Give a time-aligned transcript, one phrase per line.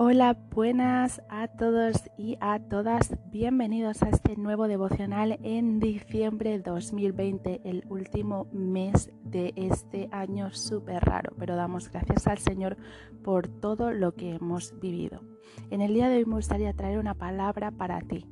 [0.00, 3.16] Hola, buenas a todos y a todas.
[3.32, 11.04] Bienvenidos a este nuevo devocional en diciembre 2020, el último mes de este año súper
[11.04, 12.76] raro, pero damos gracias al Señor
[13.24, 15.20] por todo lo que hemos vivido.
[15.68, 18.24] En el día de hoy me gustaría traer una palabra para ti.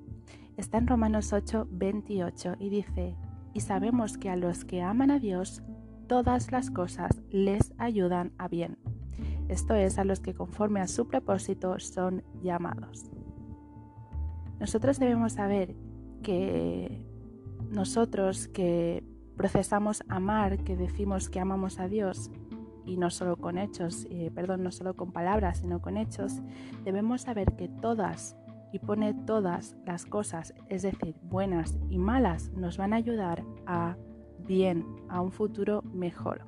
[0.56, 3.16] Está en Romanos 8, 28 y dice,
[3.54, 5.64] y sabemos que a los que aman a Dios,
[6.06, 8.78] todas las cosas les ayudan a bien
[9.48, 13.10] esto es a los que conforme a su propósito son llamados.
[14.58, 15.74] Nosotros debemos saber
[16.22, 17.04] que
[17.70, 19.04] nosotros que
[19.36, 22.30] procesamos amar, que decimos que amamos a Dios,
[22.86, 26.40] y no solo con hechos, eh, perdón, no solo con palabras, sino con hechos,
[26.84, 28.36] debemos saber que todas,
[28.72, 33.96] y pone todas las cosas, es decir, buenas y malas, nos van a ayudar a
[34.38, 36.46] bien, a un futuro mejor.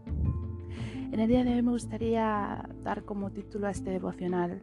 [1.10, 4.60] En el día de hoy me gustaría dar como título a este devocional,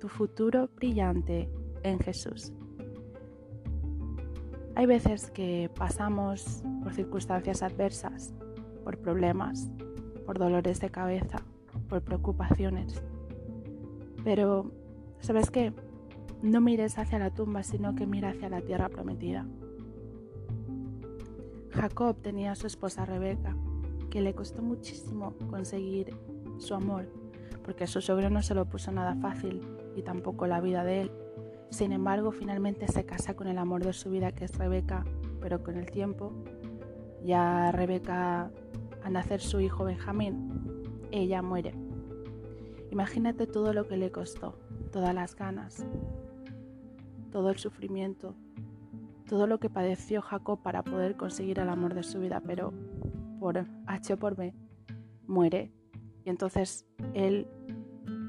[0.00, 1.48] Tu futuro brillante
[1.84, 2.52] en Jesús.
[4.74, 8.34] Hay veces que pasamos por circunstancias adversas,
[8.82, 9.70] por problemas,
[10.26, 11.38] por dolores de cabeza,
[11.88, 13.00] por preocupaciones.
[14.24, 14.72] Pero,
[15.20, 15.72] ¿sabes qué?
[16.42, 19.46] No mires hacia la tumba, sino que mira hacia la tierra prometida.
[21.70, 23.56] Jacob tenía a su esposa Rebeca
[24.14, 26.16] que le costó muchísimo conseguir
[26.58, 27.08] su amor,
[27.64, 29.60] porque su suegro no se lo puso nada fácil
[29.96, 31.10] y tampoco la vida de él.
[31.70, 35.04] Sin embargo, finalmente se casa con el amor de su vida, que es Rebeca,
[35.40, 36.32] pero con el tiempo,
[37.24, 38.52] ya Rebeca,
[39.02, 41.74] a nacer su hijo Benjamín, ella muere.
[42.92, 44.56] Imagínate todo lo que le costó,
[44.92, 45.84] todas las ganas,
[47.32, 48.36] todo el sufrimiento,
[49.28, 52.72] todo lo que padeció Jacob para poder conseguir el amor de su vida, pero
[53.44, 54.54] por H o por B,
[55.26, 55.70] muere.
[56.24, 57.46] Y entonces él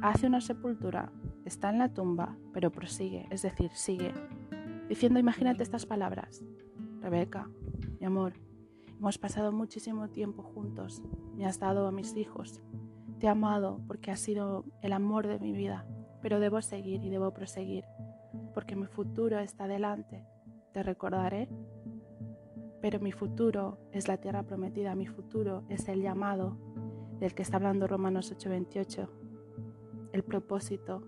[0.02, 1.09] hace una sepultura,
[1.45, 4.11] está en la tumba, pero prosigue, es decir, sigue,
[4.89, 6.43] diciendo, imagínate estas palabras,
[6.99, 7.49] Rebeca,
[7.98, 8.33] mi amor,
[8.99, 11.02] hemos pasado muchísimo tiempo juntos,
[11.37, 12.61] me has dado a mis hijos,
[13.17, 15.87] te he amado porque has sido el amor de mi vida,
[16.21, 17.86] pero debo seguir y debo proseguir,
[18.53, 20.26] porque mi futuro está delante,
[20.73, 21.47] te recordaré
[22.85, 26.55] pero mi futuro es la tierra prometida, mi futuro es el llamado
[27.19, 29.09] del que está hablando Romanos 8:28,
[30.13, 31.01] el propósito,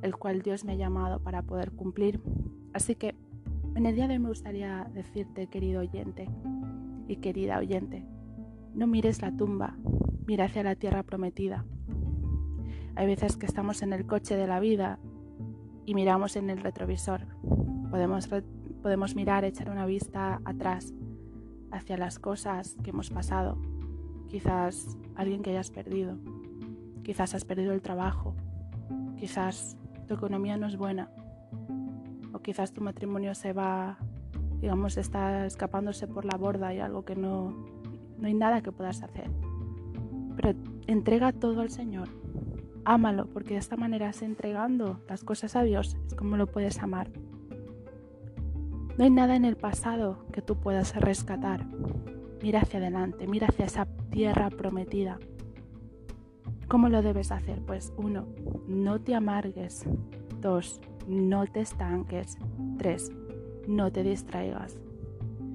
[0.00, 2.22] el cual Dios me ha llamado para poder cumplir.
[2.72, 3.14] Así que
[3.74, 6.30] en el día de hoy me gustaría decirte, querido oyente
[7.08, 8.06] y querida oyente,
[8.72, 9.76] no mires la tumba,
[10.26, 11.66] mira hacia la tierra prometida.
[12.94, 14.98] Hay veces que estamos en el coche de la vida
[15.84, 17.26] y miramos en el retrovisor.
[17.90, 18.30] Podemos,
[18.80, 20.94] podemos mirar, echar una vista atrás
[21.72, 23.58] hacia las cosas que hemos pasado.
[24.28, 26.16] Quizás alguien que hayas perdido.
[27.02, 28.36] Quizás has perdido el trabajo.
[29.18, 31.10] Quizás tu economía no es buena.
[32.32, 33.98] O quizás tu matrimonio se va,
[34.60, 37.50] digamos, está escapándose por la borda y algo que no,
[38.18, 39.30] no hay nada que puedas hacer.
[40.36, 40.54] Pero
[40.86, 42.08] entrega todo al Señor.
[42.84, 46.78] Ámalo, porque de esta manera, es entregando las cosas a Dios, es como lo puedes
[46.80, 47.10] amar.
[48.98, 51.64] No hay nada en el pasado que tú puedas rescatar.
[52.42, 55.18] Mira hacia adelante, mira hacia esa tierra prometida.
[56.68, 57.60] ¿Cómo lo debes hacer?
[57.62, 58.26] Pues uno,
[58.66, 59.84] no te amargues.
[60.40, 62.36] Dos, no te estanques.
[62.76, 63.10] Tres,
[63.66, 64.78] no te distraigas.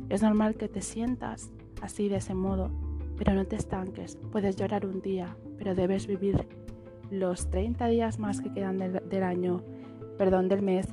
[0.09, 2.71] Es normal que te sientas así de ese modo,
[3.17, 4.17] pero no te estanques.
[4.31, 6.47] Puedes llorar un día, pero debes vivir
[7.11, 9.61] los 30 días más que quedan del, año,
[10.17, 10.87] perdón, del mes,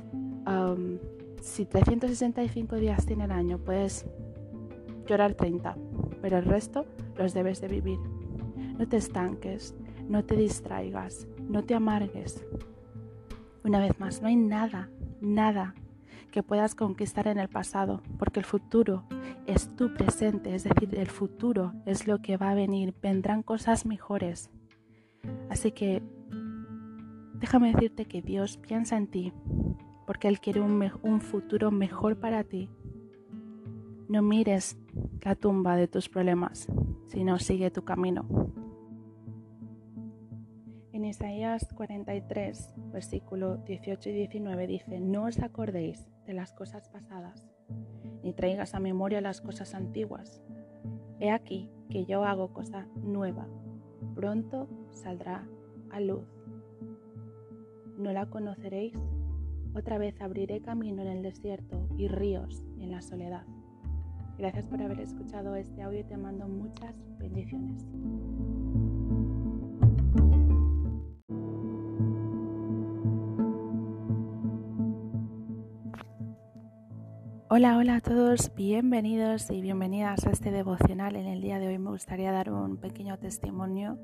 [1.45, 4.05] si 365 días tiene el año, puedes
[5.05, 5.77] llorar 30,
[6.21, 6.85] pero el resto
[7.17, 7.99] los debes de vivir.
[8.77, 9.75] No te estanques,
[10.09, 12.43] no te distraigas, no te amargues.
[13.63, 14.89] Una vez más, no hay nada,
[15.21, 15.75] nada
[16.31, 19.03] que puedas conquistar en el pasado, porque el futuro
[19.45, 23.85] es tu presente, es decir, el futuro es lo que va a venir, vendrán cosas
[23.85, 24.49] mejores.
[25.49, 26.01] Así que
[27.35, 29.31] déjame decirte que Dios piensa en ti,
[30.05, 32.69] porque Él quiere un, futuro mejor para ti.
[34.07, 34.77] No mires
[35.21, 36.67] la tumba de tus problemas,
[37.07, 38.25] sino sigue tu camino.
[40.93, 47.47] En Isaías 43, versículo 18 y 19 dice, no os acordéis de las cosas pasadas,
[48.23, 50.41] ni traigas a memoria las cosas antiguas.
[51.19, 53.47] He aquí que yo hago cosa nueva,
[54.13, 55.47] pronto saldrá
[55.89, 56.25] a luz.
[57.97, 58.97] ¿No la conoceréis?
[59.75, 63.43] Otra vez abriré camino en el desierto y ríos en la soledad.
[64.37, 67.85] Gracias por haber escuchado este audio y te mando muchas bendiciones.
[77.49, 81.17] Hola, hola a todos, bienvenidos y bienvenidas a este devocional.
[81.17, 83.99] En el día de hoy me gustaría dar un pequeño testimonio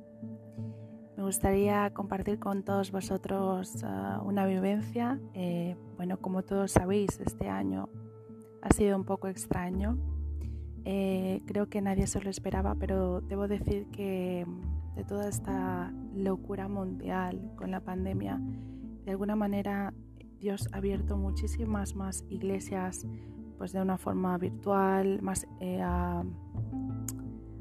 [1.32, 5.18] me gustaría compartir con todos vosotros uh, una vivencia.
[5.34, 7.88] Eh, bueno, como todos sabéis, este año
[8.62, 9.98] ha sido un poco extraño.
[10.84, 15.94] Eh, creo que nadie se lo esperaba, pero debo decir que mm, de toda esta
[16.14, 18.38] locura mundial con la pandemia,
[19.06, 19.94] de alguna manera
[20.38, 23.08] Dios ha abierto muchísimas más iglesias
[23.58, 25.82] pues de una forma virtual, más, eh,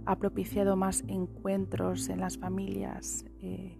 [0.06, 3.24] ha, propiciado más encuentros en las familias.
[3.40, 3.78] Eh,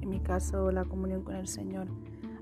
[0.00, 1.88] en mi caso, la comunión con el Señor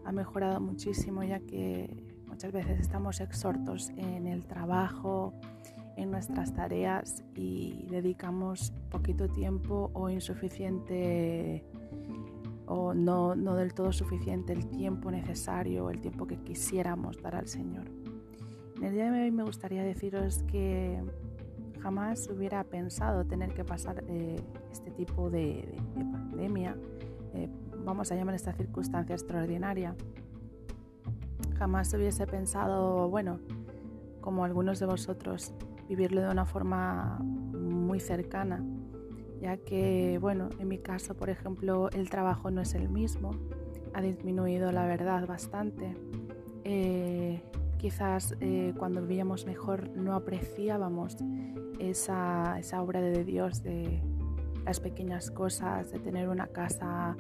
[0.05, 1.89] ha mejorado muchísimo ya que
[2.27, 5.35] muchas veces estamos exhortos en el trabajo,
[5.97, 11.65] en nuestras tareas y dedicamos poquito tiempo o insuficiente
[12.67, 17.49] o no, no del todo suficiente el tiempo necesario, el tiempo que quisiéramos dar al
[17.49, 17.87] Señor.
[18.77, 21.03] En el día de hoy me gustaría deciros que
[21.77, 24.37] jamás hubiera pensado tener que pasar eh,
[24.71, 26.77] este tipo de, pandemia,
[27.35, 27.49] eh,
[27.85, 29.95] vamos a llamar esta circunstancia extraordinaria.
[31.59, 33.41] Jamás hubiese pensado, bueno,
[34.21, 35.55] como algunos de vosotros,
[35.89, 38.65] vivirlo de una forma muy cercana,
[39.41, 43.31] ya que, bueno, en mi caso, por ejemplo, el trabajo no es el mismo,
[43.95, 45.97] ha disminuido la verdad bastante.
[46.65, 47.41] Eh,
[47.79, 51.17] quizás eh, cuando vivíamos mejor no apreciábamos
[51.79, 54.01] esa, obra de Dios, de
[54.65, 57.17] las pequeñas cosas, de tener una casa,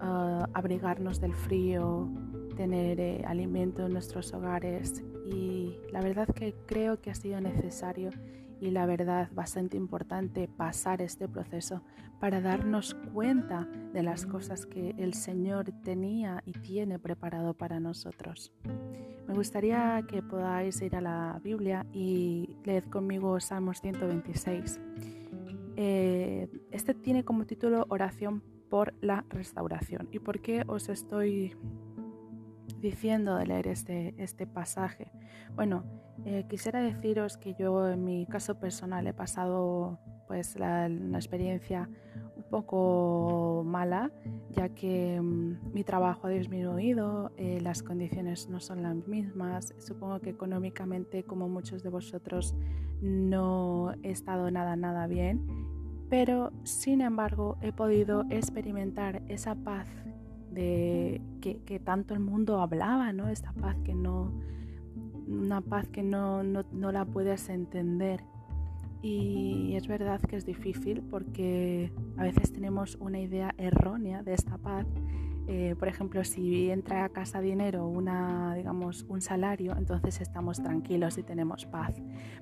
[0.00, 2.08] ah, abrigarnos del frío,
[2.56, 5.02] tener eh, alimento en nuestros hogares.
[5.32, 8.10] Y la verdad que creo que ha sido necesario
[8.60, 11.82] y la verdad bastante importante pasar este proceso
[12.20, 18.52] para darnos cuenta de las cosas que el Señor tenía y tiene preparado para nosotros.
[19.26, 24.80] Me gustaría que podáis ir a la Biblia y leed conmigo Salmos 126.
[25.76, 30.08] Eh, este tiene como título Oración por la restauración.
[30.12, 31.56] ¿Y por qué os estoy
[32.78, 35.10] diciendo de leer este, este pasaje?
[35.54, 35.84] Bueno,
[36.24, 41.88] eh, quisiera deciros que yo en mi caso personal he pasado pues la, una experiencia
[42.50, 44.10] poco mala,
[44.50, 49.72] ya que mm, mi trabajo ha disminuido, eh, las condiciones no son las mismas.
[49.78, 52.54] Supongo que económicamente, como muchos de vosotros,
[53.00, 55.46] no he estado nada, nada bien,
[56.10, 59.88] pero sin embargo he podido experimentar esa paz
[60.50, 63.28] de que, tanto el mundo hablaba, ¿no?
[63.28, 64.32] Esta paz que no,
[65.26, 68.22] una paz que no, no, no la puedes entender
[69.02, 74.58] y es verdad que es difícil porque a veces tenemos una idea errónea de esta
[74.58, 74.86] paz.
[75.46, 81.16] Eh, por ejemplo, si entra a casa dinero, una, digamos, un salario, entonces estamos tranquilos
[81.18, 82.00] y tenemos paz.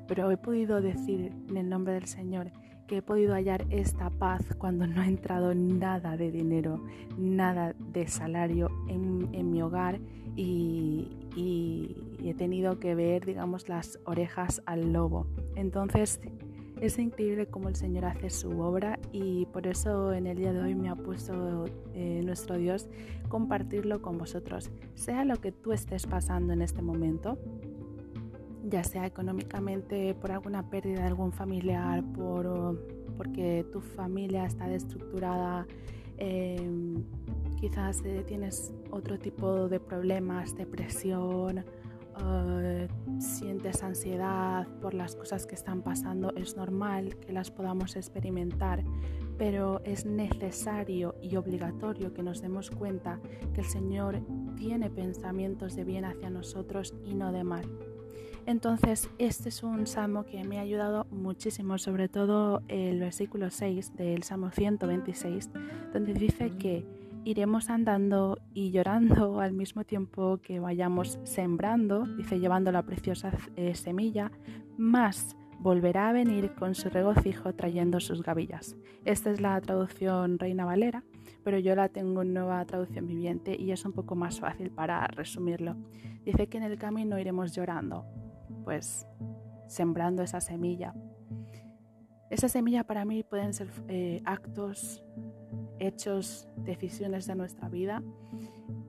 [0.08, 2.50] Pero he podido decir en el nombre del Señor
[2.88, 6.82] que he podido hallar esta paz cuando no ha entrado nada de dinero,
[7.16, 10.00] nada de salario en, mi hogar
[10.34, 15.26] y, y, he tenido que ver, digamos, las orejas al lobo.
[15.54, 16.20] Entonces,
[16.80, 20.60] es increíble cómo el Señor hace su obra y por eso en el día de
[20.60, 22.88] hoy me ha puesto eh, nuestro Dios
[23.28, 24.70] compartirlo con vosotros.
[24.94, 27.38] Sea lo que tú estés pasando en este momento,
[28.68, 32.78] ya sea económicamente por alguna pérdida de algún familiar, por,
[33.16, 35.66] porque tu familia está destructurada,
[36.18, 37.04] em,
[37.60, 41.64] quizás eh, tienes otro tipo de problemas, depresión,
[42.20, 48.82] eh, sientes ansiedad por las cosas que están pasando, es normal que las podamos experimentar,
[49.36, 53.20] pero es necesario y obligatorio que nos demos cuenta
[53.54, 54.20] que el Señor
[54.56, 57.87] tiene pensamientos de bien hacia nosotros y no de mal.
[58.46, 63.94] Entonces, este es un salmo que me ha ayudado muchísimo, sobre todo el versículo 6
[63.96, 65.50] del Salmo 126,
[65.92, 66.86] donde dice que
[67.24, 73.74] iremos andando y llorando al mismo tiempo que vayamos sembrando, dice llevando la preciosa eh,
[73.74, 74.32] semilla,
[74.76, 78.76] más volverá a venir con su regocijo trayendo sus gavillas.
[79.04, 81.02] Esta es la traducción Reina Valera,
[81.44, 85.06] pero yo la tengo en nueva traducción viviente y es un poco más fácil para
[85.08, 85.76] resumirlo.
[86.24, 88.04] Dice que en el camino iremos llorando,
[88.68, 89.06] pues
[89.66, 90.94] sembrando esa semilla.
[92.28, 95.02] Esa semilla para mí pueden ser eh, actos,
[95.78, 98.02] hechos, decisiones de nuestra vida.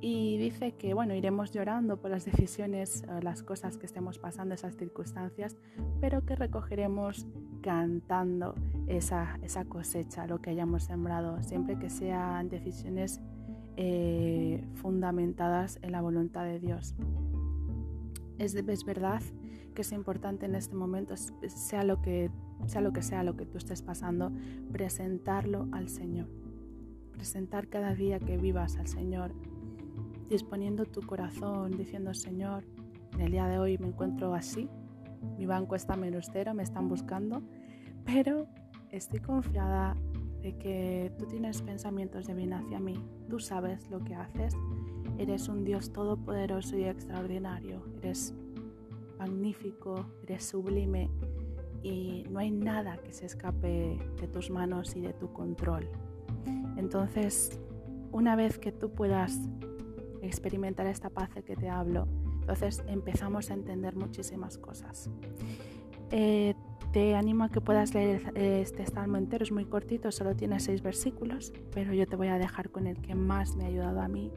[0.01, 4.75] Y dice que, bueno, iremos llorando por las decisiones, las cosas que estemos pasando, esas
[4.75, 5.55] circunstancias,
[6.01, 7.25] pero que recogeremos
[7.62, 8.55] cantando
[8.88, 13.21] esa, esa cosecha, lo que hayamos sembrado, siempre que sean decisiones
[13.77, 16.95] eh, fundamentadas en la voluntad de Dios.
[18.39, 19.22] Es, es verdad
[19.75, 22.31] que es importante en este momento, sea lo que
[22.67, 24.31] sea lo que sea lo que tú estés pasando,
[24.72, 26.27] presentarlo al Señor.
[27.12, 29.34] Presentar cada día que vivas al Señor,
[30.29, 32.63] disponiendo tu corazón, diciendo, Señor,
[33.13, 34.69] en el día de hoy me encuentro así,
[35.38, 37.41] mi banco está menos cero, me están buscando,
[38.05, 38.48] pero
[38.91, 39.96] estoy confiada
[40.41, 44.55] de que tú tienes pensamientos de bien hacia mí, tú sabes lo que haces,
[45.20, 48.34] eres un Dios todopoderoso y extraordinario, eres
[49.20, 51.10] magnífico, eres sublime
[51.84, 55.90] y no hay nada que se escape de tus manos y de tu control.
[56.78, 57.60] Entonces,
[58.14, 59.38] una vez que tú puedas
[60.22, 62.08] experimentar esta paz de que te hablo,
[62.40, 65.10] entonces empezamos a entender muchísimas cosas.
[66.12, 66.56] Eh,
[66.94, 70.82] te animo a que puedas leer este salmo entero, es muy cortito, solo tiene seis
[70.82, 74.08] versículos, pero yo te voy a dejar con el que más me ha ayudado a
[74.08, 74.32] mí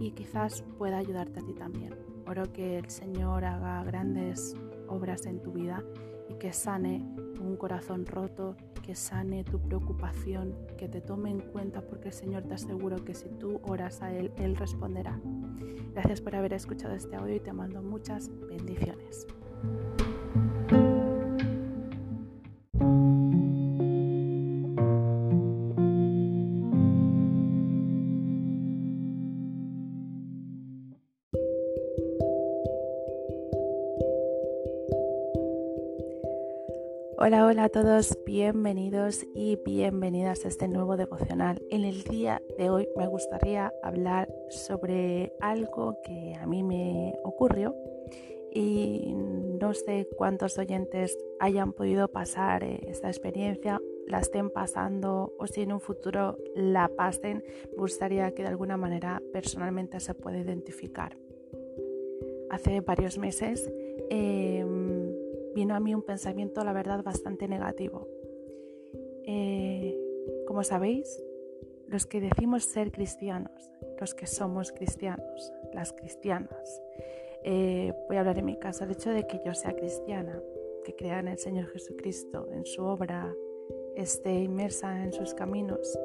[0.00, 1.94] y quizás pueda ayudarte a ti también.
[2.26, 4.56] Oro que el Señor haga grandes
[4.88, 5.84] obras en tu vida
[6.28, 7.04] y que sane
[7.40, 12.44] un corazón roto, que sane tu preocupación, que te tome en cuenta porque el Señor
[12.44, 15.20] te aseguro que si tú oras a Él, Él responderá.
[15.92, 19.26] Gracias por haber escuchado este audio y te mando muchas bendiciones.
[37.30, 41.62] Hola, hola a todos, bienvenidos y bienvenidas a este nuevo devocional.
[41.70, 47.76] En el día de hoy me gustaría hablar sobre algo que a mí me ocurrió
[48.52, 55.46] y no sé cuántos oyentes hayan podido pasar eh, esta experiencia, la estén pasando o
[55.46, 60.38] si en un futuro la pasen, me gustaría que de alguna manera personalmente se pueda
[60.38, 61.16] identificar.
[62.50, 63.72] Hace varios meses
[64.10, 64.99] em,
[65.54, 68.08] vino a mí un pensamiento, la verdad, bastante negativo.
[69.24, 69.96] Eh,
[70.46, 71.22] como sabéis,
[71.88, 76.82] los que decimos ser cristianos, los que somos cristianos, las cristianas,
[77.42, 80.40] eh, voy a hablar en mi caso, el hecho de que yo sea cristiana,
[80.84, 83.34] que crea en el Señor Jesucristo, en su obra,
[83.96, 85.98] esté inmersa en sus caminos,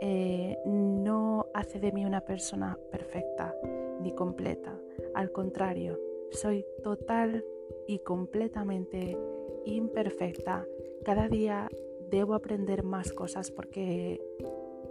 [0.00, 3.54] eh, no hace de mí una persona perfecta
[4.00, 4.78] ni completa.
[5.14, 5.98] Al contrario,
[6.30, 7.44] soy total
[7.86, 9.16] y completamente
[9.64, 10.66] imperfecta.
[11.04, 11.68] Cada día
[12.10, 14.20] debo aprender más cosas porque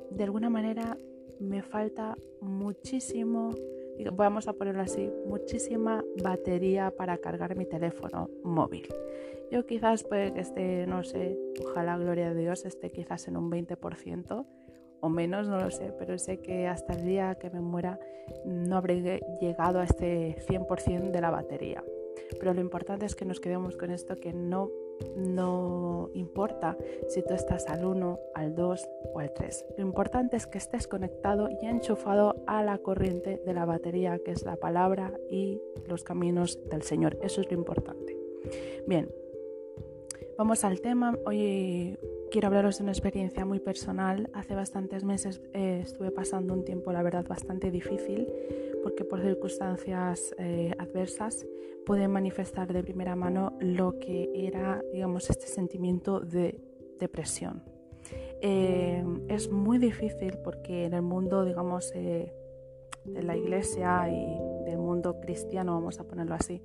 [0.10, 0.98] de alguna manera
[1.40, 3.52] me falta muchísimo,
[4.14, 8.88] vamos a ponerlo así, muchísima batería para cargar mi teléfono móvil.
[9.52, 13.52] Yo quizás puede que esté, no sé, ojalá gloria a Dios, esté quizás en un
[13.52, 14.46] 20%
[15.02, 18.00] o menos, no lo sé, pero sé que hasta el día que me muera
[18.46, 21.84] no habré llegado a este 100% de la batería.
[22.40, 24.72] Pero lo importante es que nos quedemos con esto que no,
[25.16, 26.78] no importa
[27.08, 29.66] si tú estás al 1, al 2 o al 3.
[29.78, 34.32] Lo importante es que estés conectado y enchufado a la corriente de la batería, que
[34.32, 37.18] es la palabra y los caminos del Señor.
[37.22, 38.18] Eso es lo importante.
[38.88, 39.10] Bien,
[40.38, 41.18] vamos al tema.
[41.26, 41.98] Hoy
[42.32, 44.30] quiero hablaros de una experiencia muy personal.
[44.34, 48.28] Hace bastantes meses eh, estuve pasando un tiempo, la verdad, bastante difícil
[48.84, 51.46] porque por circunstancias eh, adversas
[51.86, 56.60] pude manifestar de primera mano lo que era, digamos, este sentimiento de
[57.00, 57.64] depresión.
[58.42, 62.34] Eh, es muy difícil porque en el mundo, digamos, de
[63.06, 66.62] la iglesia y del mundo cristiano, vamos a ponerlo así,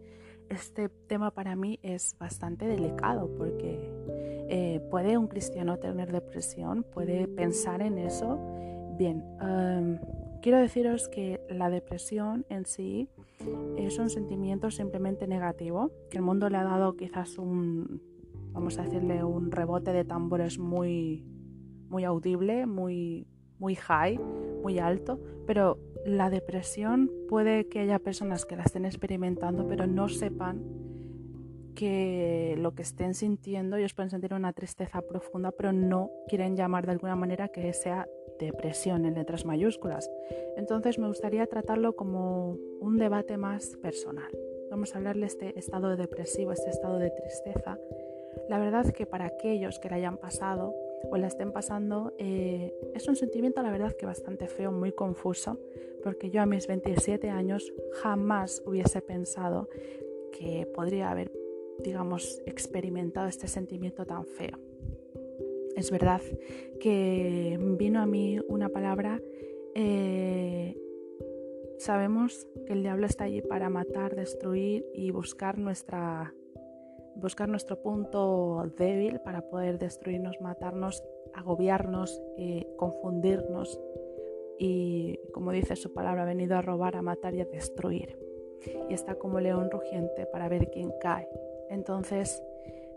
[0.49, 3.79] este tema para mí es bastante delicado porque
[4.51, 6.83] eh, ¿Puede un cristiano tener depresión?
[6.83, 8.39] ¿Puede pensar en eso?
[8.97, 9.99] Bien, em,
[10.43, 13.09] quiero deciros que la depresión en sí
[13.77, 18.03] es un sentimiento simplemente negativo, que el mundo le ha dado quizás un,
[18.53, 21.25] vamos a decirle, un rebote de tambores muy,
[21.89, 23.27] muy audible, muy,
[23.59, 24.19] muy high,
[24.63, 30.09] muy alto, pero la depresión puede que haya personas que la estén experimentando, pero no
[30.09, 30.63] sepan
[31.79, 36.87] que lo que estén sintiendo, ellos pueden sentir una tristeza profunda, pero no quieren llamar
[36.87, 38.09] de alguna manera que sea
[38.41, 40.11] depresión en letras mayúsculas.
[40.57, 44.29] Entonces me gustaría tratarlo como un debate más personal.
[44.73, 47.79] Vamos a hablarle de este estado depresivo, este estado de tristeza.
[48.49, 50.75] La verdad que para aquellos que la hayan pasado
[51.13, 55.61] o la estén pasando, eh, es un sentimiento, la verdad, que bastante feo, muy confuso,
[56.03, 59.69] porque yo a mis 27 años jamás hubiese pensado
[60.33, 61.38] que podría haber
[61.83, 64.59] digamos, experimentado este sentimiento tan feo.
[65.77, 66.21] Es verdad
[66.81, 69.21] que vino a mí una palabra
[69.75, 70.77] eh,
[71.79, 76.35] sabemos que el diablo está allí para matar, destruir y buscar nuestra
[77.15, 81.03] buscar nuestro punto débil para poder destruirnos, matarnos,
[81.35, 83.81] agobiarnos, eh, confundirnos
[84.59, 88.19] y, como dice su palabra, ha venido a robar, a matar y a destruir.
[88.89, 91.29] Y está como león rugiente para ver quién cae.
[91.71, 92.43] Entonces,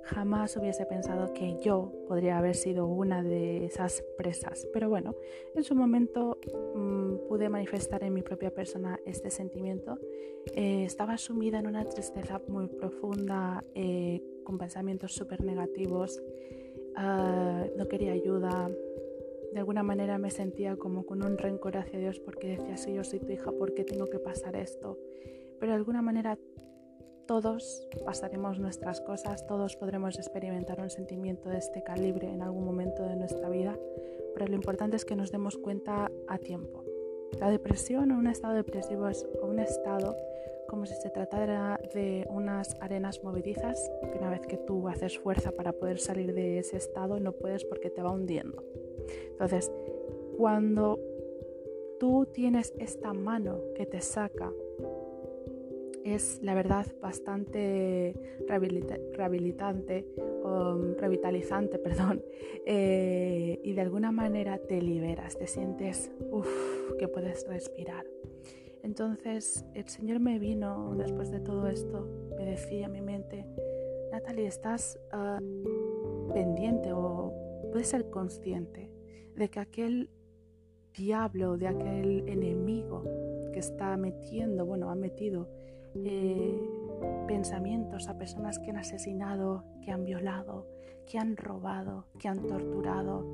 [0.04, 4.68] jamás hubiese pensado que yo podría haber sido una de esas presas.
[4.74, 5.16] Pero bueno,
[5.56, 6.38] en su momento
[6.76, 10.00] mm, pude manifestar en mi propia persona este sentimiento.
[10.56, 16.22] Eh, estaba sumida en una tristeza muy profunda, eh, con pensamientos súper negativos.
[16.96, 18.70] Ah, no quería ayuda.
[19.54, 23.04] De alguna manera me sentía como con un rencor hacia Dios porque decía, si yo
[23.04, 24.98] soy tu hija, ¿por qué tengo que pasar esto?
[25.60, 26.38] Pero de alguna manera
[27.32, 33.04] todos pasaremos nuestras cosas, todos podremos experimentar un sentimiento de este calibre en algún momento
[33.04, 33.80] de nuestra vida,
[34.34, 36.84] pero lo importante es que nos demos cuenta a tiempo.
[37.40, 40.14] La depresión o un estado depresivo es un estado
[40.68, 45.54] como si se tratara de unas arenas movedizas, que una vez que tú haces fuerza
[45.54, 48.62] para poder salir de ese estado no puedes porque te va hundiendo.
[49.30, 49.72] Entonces,
[50.38, 51.00] cuando
[51.98, 54.52] tú tienes esta mano que te saca
[56.04, 58.14] es la verdad bastante
[58.48, 60.06] rehabilitante,
[60.44, 62.24] um, revitalizante, perdón,
[62.66, 66.12] eh, y de alguna manera te liberas, te sientes
[66.98, 68.06] que puedes respirar.
[68.84, 73.46] Entonces el Señor me vino después de todo esto, me decía a mi mente,
[74.12, 75.40] Natalie, estás ah,
[76.34, 77.34] pendiente o
[77.72, 78.92] puedes ser consciente
[79.36, 80.10] de que aquel
[80.94, 83.04] diablo, de aquel enemigo
[83.54, 85.48] que está metiendo, bueno, ha metido
[85.96, 86.60] eh,
[87.28, 90.68] pensamientos a personas que han asesinado, que han violado,
[91.06, 93.26] que han robado, que han torturado,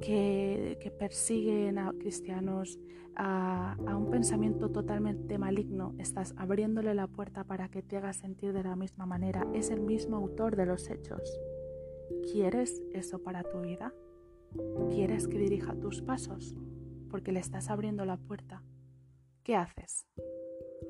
[0.00, 2.78] que, persiguen a cristianos,
[3.16, 8.52] a, a, un pensamiento totalmente maligno, estás abriéndole la puerta para que te haga sentir
[8.52, 9.46] de la misma manera.
[9.54, 11.38] Es el mismo autor de los hechos.
[12.30, 13.92] ¿Quieres eso para tu vida?
[14.90, 16.56] ¿Quieres que dirija tus pasos?
[17.10, 18.62] Porque le estás abriendo la puerta.
[19.42, 20.06] ¿Qué haces?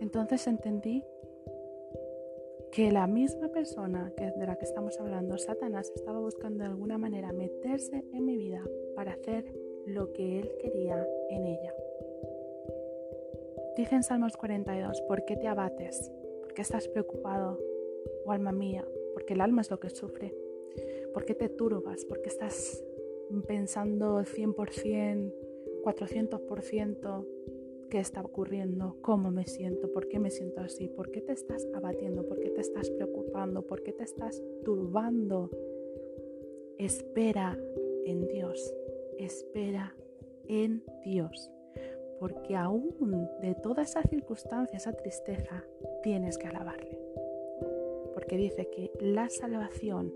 [0.01, 1.05] Entonces entendí
[2.77, 6.99] que la misma persona que de la que estamos hablando, Satanás, estaba buscando de alguna
[6.99, 8.63] manera meterse en mi vida
[8.95, 9.51] para hacer
[9.87, 11.73] lo que él quería en ella.
[13.79, 16.13] Dice en Salmos 42, ¿por qué te abates?
[16.43, 17.59] ¿Por qué estás preocupado?
[18.27, 20.35] Oh alma mía, porque el alma es lo que sufre.
[21.15, 22.05] ¿Por qué te turbas?
[22.05, 22.85] ¿Por qué estás
[23.47, 25.33] pensando 100%,
[25.83, 27.27] 400%?
[27.89, 31.67] Qué está ocurriendo, cómo me siento, por qué me siento así, por qué te estás
[31.75, 35.51] abatiendo, por qué te estás preocupando, por qué te estás turbando.
[36.79, 37.59] Espera
[38.05, 38.75] en Dios,
[39.19, 39.95] espera
[40.49, 41.51] en Dios,
[42.19, 45.65] porque aún de toda esa circunstancia, esa tristeza,
[46.03, 46.99] tienes que alabarle.
[48.15, 50.13] Porque dice que la salvación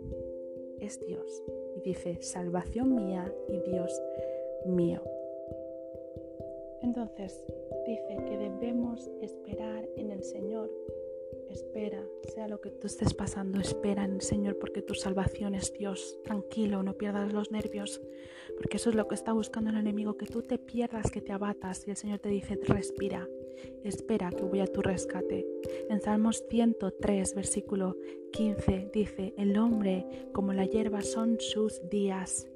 [0.80, 1.42] es Dios.
[1.76, 4.02] Y dice, salvación mía y Dios
[4.66, 5.02] mío.
[6.83, 7.44] Entonces
[7.90, 10.70] dice que debemos esperar en el Señor.
[11.48, 12.00] Espera,
[12.33, 16.16] sea lo que tú estés pasando, espera en el Señor porque tu salvación es Dios.
[16.22, 18.00] Tranquilo, no pierdas los nervios,
[18.57, 21.33] porque eso es lo que está buscando el enemigo, que tú te pierdas, que te
[21.33, 21.85] abatas.
[21.88, 23.29] Y el Señor te dice, respira,
[23.83, 25.44] espera que voy a tu rescate.
[25.88, 27.96] En Salmos 103, versículo
[28.31, 32.46] 15 dice, el hombre como la hierba son sus días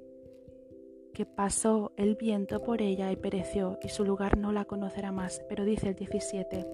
[1.15, 5.43] que pasó el viento por ella y pereció, y su lugar no la conocerá más.
[5.49, 6.67] Pero dice el 17,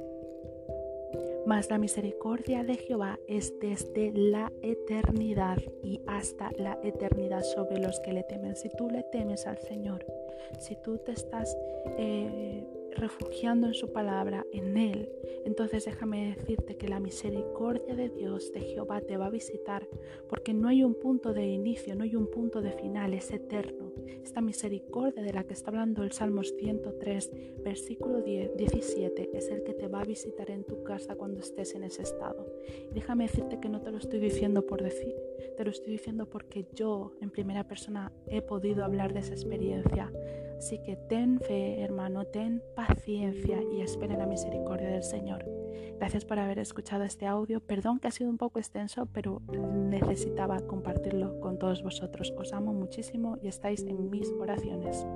[1.46, 8.00] mas la misericordia de Jehová es desde la eternidad y hasta la eternidad sobre los
[8.00, 8.56] que le temen.
[8.56, 10.04] Si tú le temes al Señor,
[10.58, 11.56] si tú te estás...
[11.96, 15.08] Eh, refugiando en su palabra, en Él,
[15.44, 19.88] entonces déjame decirte que la misericordia de Dios, de Jehová, te va a visitar,
[20.28, 23.92] porque no hay un punto de inicio, no hay un punto de final, es eterno.
[24.22, 27.30] Esta misericordia de la que está hablando el Salmos 103,
[27.64, 31.74] versículo 10, 17, es el que te va a visitar en tu casa cuando estés
[31.74, 32.46] en ese estado.
[32.92, 35.14] déjame decirte que no te lo estoy diciendo por decir,
[35.56, 40.12] te lo estoy diciendo porque yo en primera persona he podido hablar de esa experiencia.
[40.60, 45.42] Así que ten fe, hermano, ten paciencia y espera la misericordia del Señor.
[45.96, 47.60] Gracias por haber escuchado este audio.
[47.60, 52.34] Perdón que ha sido un poco extenso, pero necesitaba compartirlo con todos vosotros.
[52.36, 55.06] Os amo muchísimo y estáis en mis oraciones.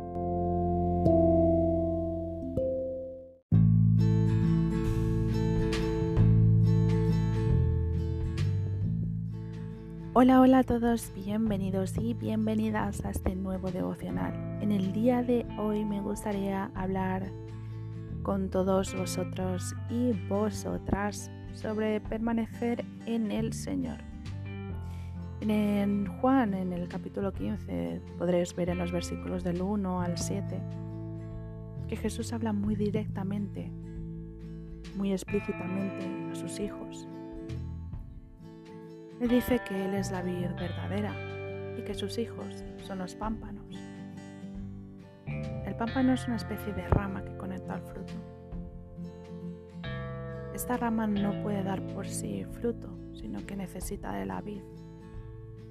[10.16, 14.32] Hola, hola a todos, bienvenidos y bienvenidas a este nuevo devocional.
[14.62, 17.32] En el día de hoy me gustaría hablar
[18.22, 23.98] con todos vosotros y vosotras sobre permanecer en el Señor.
[25.40, 30.60] En Juan, en el capítulo 15, podréis ver en los versículos del 1 al 7,
[31.88, 33.72] que Jesús habla muy directamente,
[34.94, 37.08] muy explícitamente a sus hijos.
[39.24, 41.14] Le dice que Él es la vid verdadera
[41.78, 43.64] y que sus hijos son los pámpanos.
[45.64, 48.12] El pámpano es una especie de rama que conecta al fruto.
[50.52, 54.60] Esta rama no puede dar por sí fruto, sino que necesita de la vid.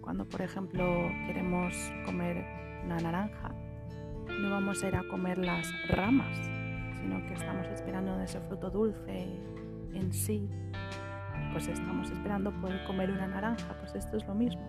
[0.01, 0.83] Cuando, por ejemplo,
[1.27, 1.75] queremos
[2.07, 2.43] comer
[2.85, 3.51] una naranja,
[4.29, 6.35] no vamos a ir a comer las ramas,
[6.99, 9.27] sino que estamos esperando ese fruto dulce
[9.93, 10.49] en sí.
[11.53, 14.63] Pues estamos esperando poder comer una naranja, pues esto es lo mismo.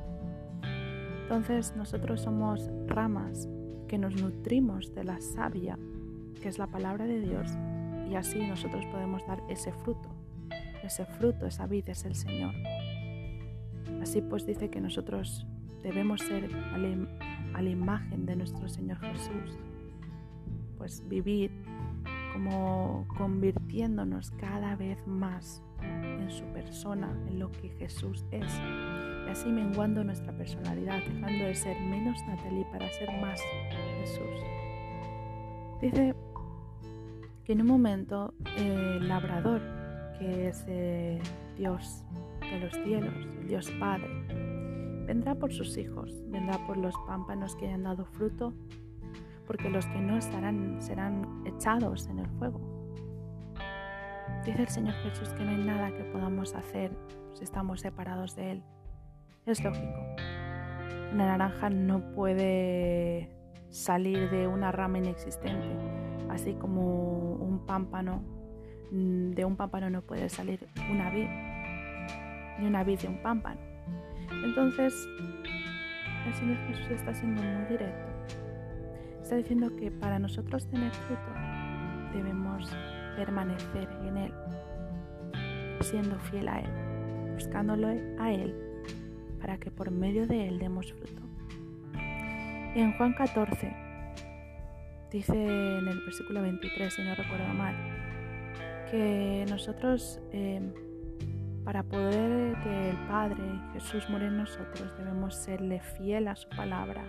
[1.23, 3.49] Entonces nosotros somos ramas
[3.89, 5.79] que nos nutrimos de la savia,
[6.43, 7.51] que es la palabra de Dios,
[8.11, 10.11] y así nosotros podemos dar ese fruto.
[10.83, 12.55] Ese fruto, esa vid es el Señor.
[14.03, 15.47] Así pues dice que nosotros
[15.83, 16.79] debemos ser a
[17.63, 19.59] la, imagen de nuestro Señor Jesús,
[20.77, 21.51] pues vivir
[22.35, 25.63] como convirtiéndonos cada vez más
[26.21, 28.53] en su persona, en lo que Jesús es,
[29.27, 33.41] y así menguando nuestra personalidad, dejando de ser menos Natalie para ser más
[34.01, 34.41] Jesús.
[35.81, 36.15] Dice
[37.45, 39.61] que en un momento el labrador,
[40.19, 41.21] que es eh,
[41.57, 42.05] Dios
[42.41, 44.09] de los cielos, el Dios Padre,
[45.07, 48.55] vendrá por sus hijos, vendrá por los pámpanos que hayan dado fruto,
[49.47, 52.74] porque los que no estarán serán echados en el fuego.
[54.45, 56.93] Dice el Señor Jesús que no hay nada que podamos hacer
[57.33, 58.63] si estamos separados de Él.
[59.47, 59.99] Es lógico.
[61.13, 63.31] Una naranja no puede
[63.71, 65.67] salir de una rama inexistente,
[66.29, 68.23] así como un pámpano,
[68.91, 71.29] de un pámpano no puede salir una vid
[72.59, 73.61] ni una vid de un pámpano.
[74.45, 74.95] Entonces,
[76.27, 78.07] el Señor Jesús está siendo muy directo.
[79.23, 81.33] Está diciendo que para nosotros tener fruto
[82.13, 82.71] debemos
[83.17, 84.33] permanecer en Él,
[85.81, 88.55] siendo fiel a Él, buscándolo a Él,
[89.41, 91.23] para que por medio de Él demos fruto.
[92.75, 93.73] En Juan 14
[95.11, 97.75] dice en el versículo 23, si no recuerdo mal,
[98.91, 100.61] que nosotros eh,
[101.65, 107.03] para poder que el Padre Jesús muere en nosotros, debemos serle fiel a su palabra.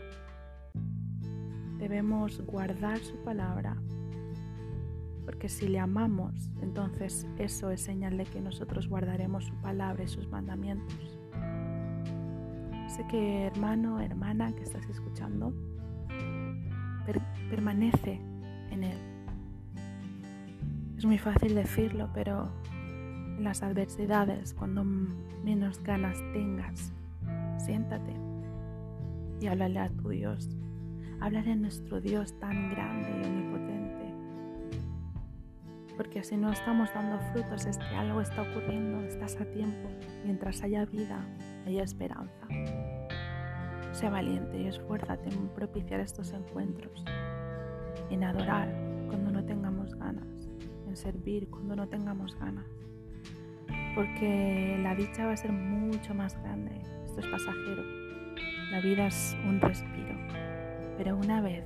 [1.78, 3.76] Debemos guardar su palabra.
[5.26, 10.08] Porque si le amamos, entonces eso es señal de que nosotros guardaremos su palabra y
[10.08, 11.20] sus mandamientos.
[12.88, 15.54] Sé que hermano, hermana que estás escuchando,
[17.50, 18.22] permanece
[18.72, 18.98] en Él.
[20.98, 26.94] Es muy fácil decirlo, pero en las adversidades, cuando menos ganas tengas,
[27.58, 28.14] siéntate
[29.42, 30.50] y háblale a tu Dios.
[31.20, 33.65] Háblale a nuestro Dios tan grande y omnipotente.
[35.98, 39.90] Porque si no estamos dando frutos es que algo está ocurriendo, estás a tiempo.
[40.24, 41.26] Mientras haya vida,
[41.66, 42.48] haya esperanza.
[43.92, 47.04] Sea valiente y esfuérzate en propiciar estos encuentros,
[48.10, 48.70] en adorar
[49.08, 50.50] cuando no tengamos ganas,
[50.88, 52.66] en servir cuando no tengamos ganas
[53.96, 56.82] porque la dicha va a ser mucho más grande.
[57.06, 57.84] Esto es pasajero.
[58.70, 60.16] La vida es un respiro.
[60.98, 61.66] Pero una vez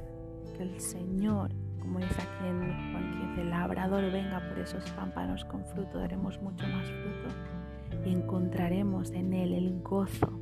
[0.56, 5.46] que el Señor, como dice aquí en Juan 15, el labrador venga por esos pámpanos
[5.46, 10.40] con fruto, daremos mucho más fruto y encontraremos en Él el gozo.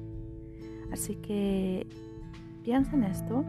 [0.91, 1.87] Así que
[2.63, 3.43] piensa en esto,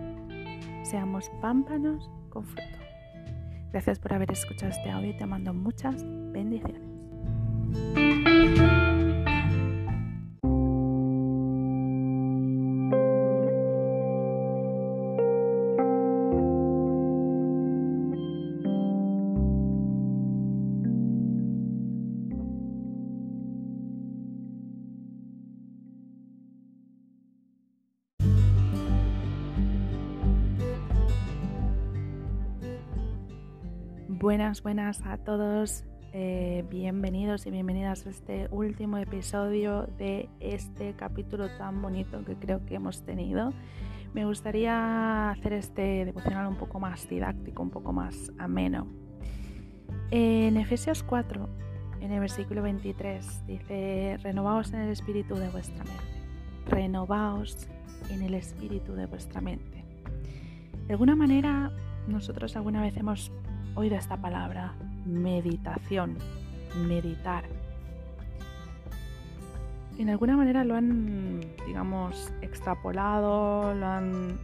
[0.83, 2.79] seamos pámpanos con fruto.
[3.73, 8.08] Gracias por haber escuchado este audio y te mando muchas bendiciones.
[34.29, 35.85] Buenas, buenas a todos.
[36.13, 42.63] Eh, bienvenidos y bienvenidas a este último episodio de este capítulo tan bonito que creo
[42.67, 43.55] que hemos tenido.
[44.13, 48.87] Me gustaría hacer este devocional un poco más didáctico, un poco más ameno.
[50.11, 51.49] En Efesios 4,
[52.03, 56.05] en el versículo 23, dice, renovaos en el espíritu de vuestra mente.
[56.67, 57.67] Renovaos
[58.11, 59.87] en el espíritu de vuestra mente.
[60.87, 61.73] De alguna manera,
[62.09, 63.33] nosotros alguna vez hemos
[63.79, 64.75] oído esta palabra
[65.07, 66.19] meditación,
[66.87, 67.45] meditar.
[69.99, 74.41] En alguna manera lo han, digamos, extrapolado, lo han,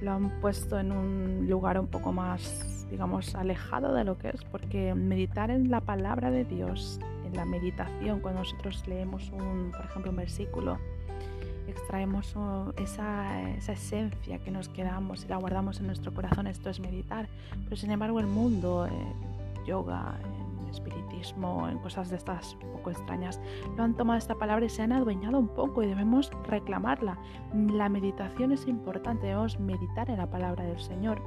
[0.00, 4.44] lo han puesto en un lugar un poco más, digamos, alejado de lo que es,
[4.44, 9.84] porque meditar en la palabra de Dios, en la meditación, cuando nosotros leemos un, por
[9.84, 10.78] ejemplo, un versículo,
[11.70, 12.34] extraemos
[12.76, 17.28] esa, esencia que nos quedamos y la guardamos en nuestro corazón, esto es meditar.
[17.64, 22.90] Pero sin embargo el mundo, en yoga, en espiritismo, en cosas de estas un poco
[22.90, 23.40] extrañas,
[23.76, 27.18] lo han tomado esta palabra y se han adueñado un poco y debemos reclamarla.
[27.54, 31.20] La meditación es importante, debemos meditar en la palabra del Señor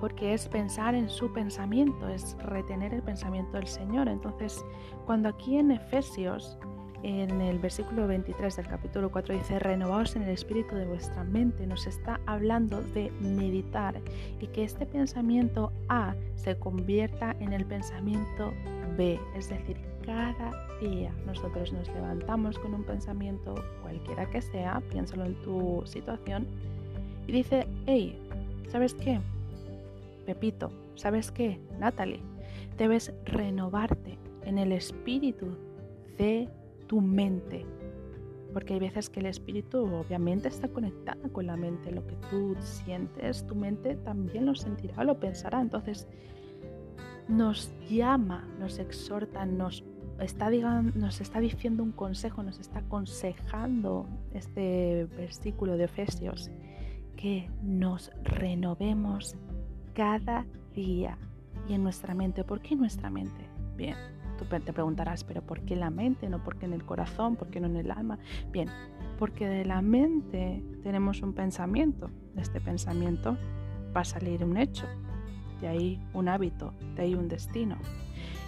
[0.00, 4.08] porque es pensar en su pensamiento, es retener el pensamiento del Señor.
[4.08, 4.64] Entonces,
[5.04, 6.58] cuando aquí en Efesios
[7.02, 11.66] en el versículo 23 del capítulo 4 dice, renovaos en el espíritu de vuestra mente.
[11.66, 14.00] Nos está hablando de meditar
[14.40, 18.52] y que este pensamiento A se convierta en el pensamiento
[18.96, 19.18] B.
[19.34, 25.34] Es decir, cada día nosotros nos levantamos con un pensamiento, cualquiera que sea, piénsalo en
[25.42, 26.46] tu situación,
[27.26, 28.18] y dice, hey,
[28.68, 29.20] ¿sabes qué?
[30.26, 31.58] Pepito, ¿sabes qué?
[31.78, 32.20] Natalie,
[32.76, 35.56] debes renovarte en el espíritu
[36.18, 36.48] de
[36.90, 37.64] tu mente.
[38.52, 41.92] Porque hay veces que el espíritu obviamente está conectada con la mente.
[41.92, 45.60] Lo que tú sientes, tu mente también lo sentirá, lo pensará.
[45.60, 46.08] Entonces
[47.28, 49.84] nos llama, nos exhorta, nos
[50.18, 56.50] está, nos está diciendo un consejo, nos está aconsejando este versículo de Efesios,
[57.14, 59.36] que nos renovemos
[59.94, 61.16] cada día
[61.68, 62.42] y en nuestra mente.
[62.42, 63.48] ¿Por qué nuestra mente?
[63.76, 63.94] Bien,
[64.40, 66.30] Tú te preguntarás, pero ¿por qué la mente?
[66.30, 67.36] ¿No por qué en el corazón?
[67.36, 68.18] ¿Por qué no en el alma?
[68.50, 68.70] Bien,
[69.18, 72.10] porque de la mente tenemos un pensamiento.
[72.34, 73.36] De este pensamiento
[73.94, 74.86] va a salir un hecho.
[75.60, 77.76] De ahí un hábito, de ahí un destino.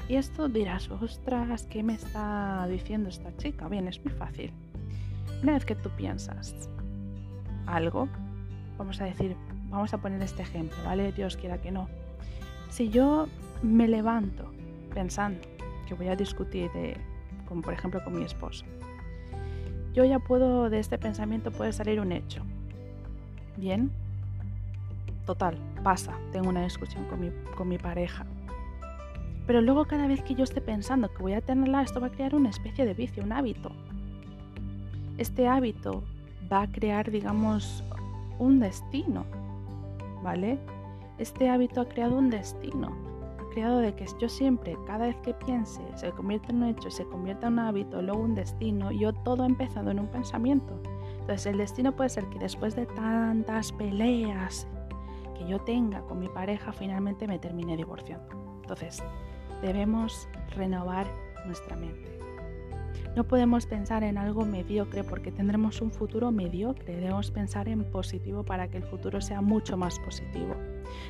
[0.09, 3.69] Y esto dirás, ostras, ¿qué me está diciendo esta chica?
[3.69, 4.51] Bien, es muy fácil.
[5.43, 6.71] Una vez que tú piensas
[7.67, 8.09] algo,
[8.79, 9.37] vamos a decir,
[9.69, 11.13] vamos a poner este ejemplo, ¿vale?
[11.13, 11.91] Dios quiera que no.
[12.71, 13.29] Si yo
[13.63, 14.51] me levanto
[14.95, 15.41] pensando,
[15.95, 16.71] voy a discutir,
[17.49, 18.65] como por ejemplo con mi esposo.
[19.93, 22.43] Yo ya puedo, de este pensamiento puede salir un hecho.
[23.57, 23.91] Bien,
[25.27, 28.25] total, pasa, tengo una discusión con mi, con mi pareja.
[29.47, 32.11] Pero luego cada vez que yo esté pensando que voy a tenerla, esto va a
[32.11, 33.73] crear una especie de vicio, un hábito.
[35.19, 36.05] Este hábito
[36.51, 37.85] va a crear, digamos,
[38.39, 39.27] un destino,
[40.23, 40.59] ¿vale?
[41.19, 43.12] Este hábito ha creado un destino
[43.53, 47.05] creado de que yo siempre, cada vez que piense, se convierte en un hecho, se
[47.05, 50.81] convierta en un hábito, luego un destino, yo todo ha empezado en un pensamiento.
[51.21, 54.67] Entonces el destino puede ser que después de tantas peleas
[55.37, 58.27] que yo tenga con mi pareja, finalmente me termine divorciando.
[58.63, 59.03] Entonces
[59.61, 61.07] debemos renovar
[61.47, 62.22] nuestra mente.
[63.15, 66.97] No podemos pensar en algo mediocre porque tendremos un futuro mediocre.
[66.97, 70.55] Debemos pensar en positivo para que el futuro sea mucho más positivo.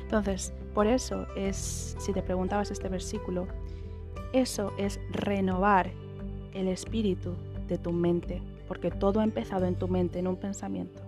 [0.01, 3.47] Entonces, por eso es, si te preguntabas este versículo,
[4.33, 5.91] eso es renovar
[6.53, 7.35] el espíritu
[7.69, 11.02] de tu mente, porque todo ha empezado en tu mente, en un pensamiento.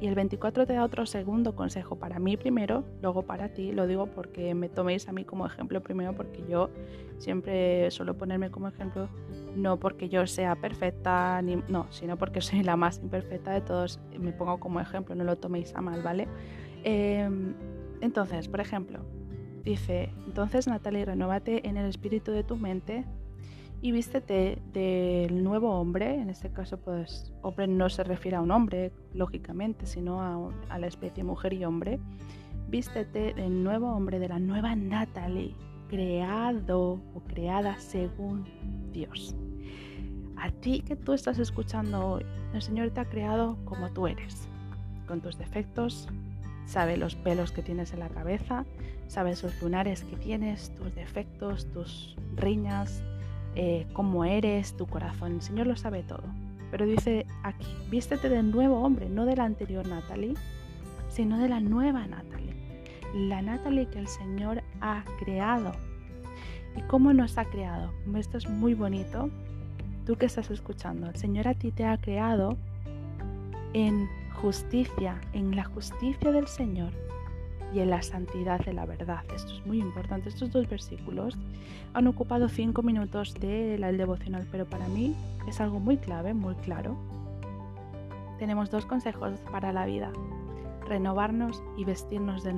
[0.00, 3.72] Y el 24 te da otro segundo consejo para mí primero, luego para ti.
[3.72, 6.70] Lo digo porque me toméis a mí como ejemplo primero, porque yo
[7.18, 9.08] siempre suelo ponerme como ejemplo,
[9.56, 13.98] no porque yo sea perfecta, ni, no, sino porque soy la más imperfecta de todos.
[14.16, 16.28] Me pongo como ejemplo, no lo toméis a mal, ¿vale?
[16.84, 17.54] Em,
[18.00, 19.00] entonces, por ejemplo,
[19.64, 23.04] dice, entonces Natalie, renóvate en el espíritu de tu mente
[23.80, 28.50] y vístete del nuevo hombre, en este caso pues hombre no se refiere a un
[28.50, 32.00] hombre, lógicamente, sino a, la especie mujer y hombre,
[32.68, 35.54] vístete del nuevo hombre, de la nueva Natalie,
[35.88, 38.44] creado o creada según
[38.92, 39.36] Dios.
[40.36, 44.48] A ti que tú estás escuchando hoy, el Señor te ha creado como tú eres,
[45.06, 46.08] con tus defectos,
[46.66, 48.64] sabe los pelos que tienes en la cabeza,
[49.06, 53.02] sabe los lunares que tienes, tus defectos, tus riñas,
[53.54, 55.32] eh, cómo eres, tu corazón.
[55.32, 56.24] El Señor lo sabe todo.
[56.70, 60.34] Pero dice aquí, vístete del nuevo hombre, no de la anterior Natalie,
[61.08, 62.54] sino de la nueva Natalie.
[63.14, 65.72] La Natalie que el Señor ha creado.
[66.76, 67.90] ¿Y cómo nos ha creado?
[68.14, 69.30] Esto es muy bonito.
[70.04, 72.56] Tú que estás escuchando, el Señor a ti te ha creado
[73.72, 76.92] en justicia, en la justicia del Señor
[77.72, 79.24] y en la santidad de la verdad.
[79.34, 80.28] Esto es muy importante.
[80.28, 81.36] Estos dos versículos
[81.94, 85.14] han ocupado cinco minutos del de devocional, pero para mí
[85.46, 86.96] es algo muy clave, muy claro.
[88.38, 90.12] Tenemos dos consejos para la vida.
[90.88, 92.54] renovarnos y vestirnos de,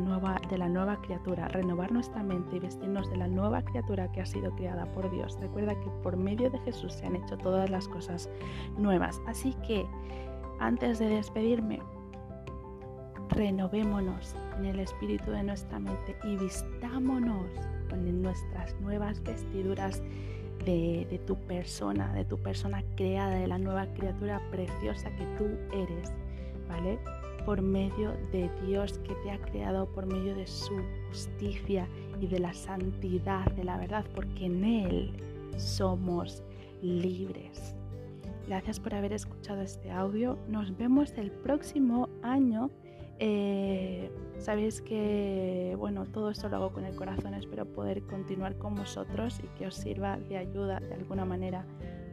[0.56, 4.54] la nueva criatura, renovar nuestra mente y vestirnos de la nueva criatura que ha sido
[4.54, 5.36] creada por Dios.
[5.40, 8.30] Recuerda que por medio de Jesús se han hecho todas las cosas
[8.78, 9.20] nuevas.
[9.26, 9.84] Así que
[10.60, 11.80] antes de despedirme,
[13.30, 17.46] renovémonos en el espíritu de nuestra mente y vistámonos
[17.88, 20.02] con nuestras nuevas vestiduras
[20.64, 26.12] de, tu persona, de tu persona creada, de la nueva criatura preciosa que tú eres,
[26.68, 26.98] ¿vale?
[27.44, 30.76] Por medio de Dios que te ha creado, por medio de su
[31.08, 31.88] justicia
[32.20, 35.12] y de la santidad, de la verdad, porque en Él
[35.56, 36.42] somos
[36.82, 37.74] libres.
[38.46, 40.38] Gracias por haber escuchado este audio.
[40.48, 42.70] Nos vemos el próximo año
[43.20, 48.74] eh, sabéis que, bueno, todo esto lo hago con el corazón, espero poder continuar con
[48.74, 51.66] vosotros y que os sirva de ayuda de alguna manera.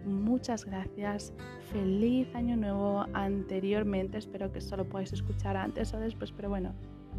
[0.05, 1.33] Muchas gracias,
[1.71, 6.73] feliz año nuevo anteriormente, espero que esto lo podáis escuchar antes o después, pero bueno,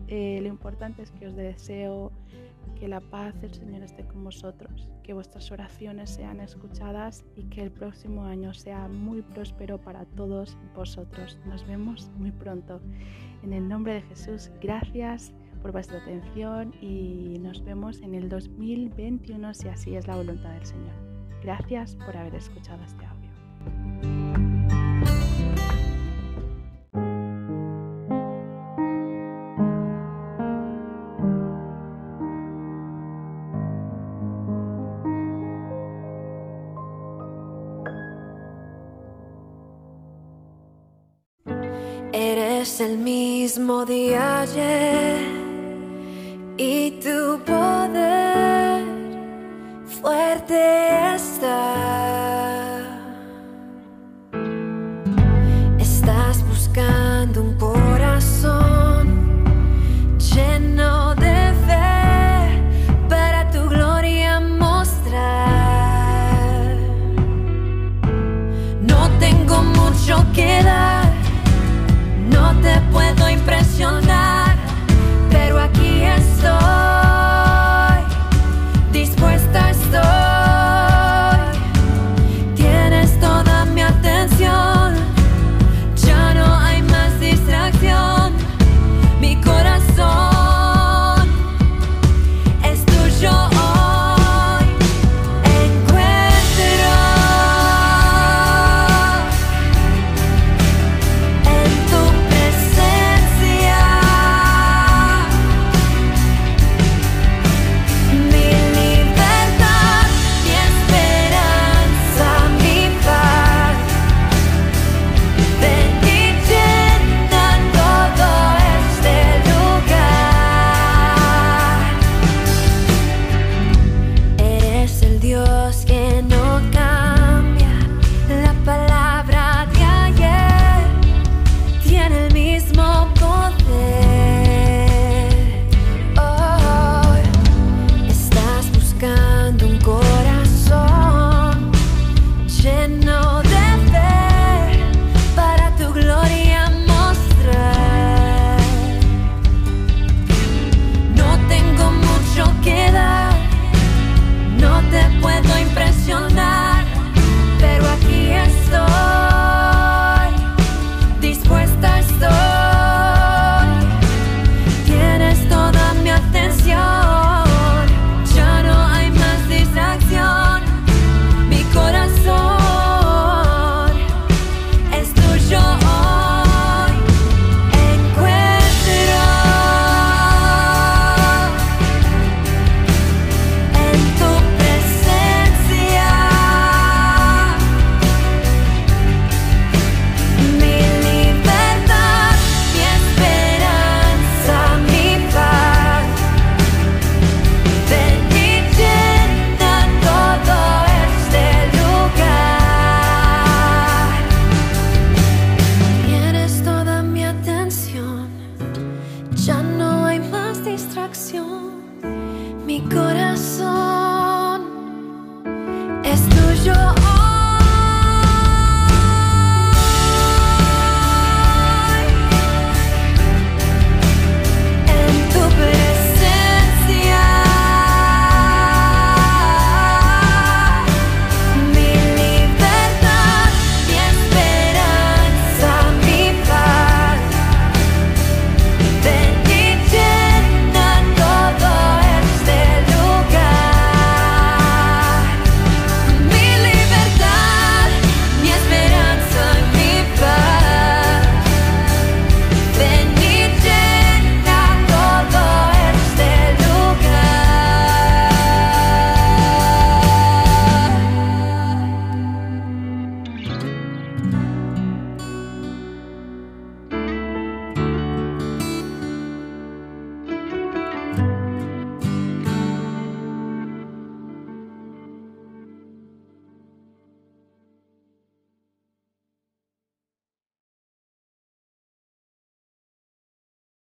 [0.06, 2.12] eh, lo importante es que os deseo
[2.74, 7.62] que la paz del Señor esté con vosotros, que vuestras oraciones sean escuchadas y que
[7.62, 11.38] el próximo año sea muy próspero para todos vosotros.
[11.46, 12.80] Nos vemos muy pronto.
[13.42, 19.54] En el nombre de Jesús, gracias por vuestra atención y nos vemos en el 2021
[19.54, 20.94] si así es la voluntad del Señor.
[21.42, 23.07] Gracias por haber escuchado este
[42.78, 45.18] Es el mismo día ayer
[46.56, 47.40] y tu